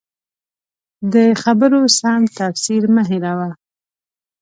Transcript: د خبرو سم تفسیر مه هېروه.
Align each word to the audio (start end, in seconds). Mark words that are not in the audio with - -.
د 1.13 1.15
خبرو 1.41 1.81
سم 1.99 2.21
تفسیر 2.37 2.83
مه 2.95 3.03
هېروه. 3.09 3.49